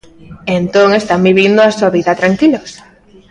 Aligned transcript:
Entón 0.57 0.89
están 1.01 1.21
vivindo 1.29 1.59
a 1.63 1.73
súa 1.77 1.93
vida 1.97 2.19
tranquilos. 2.21 2.69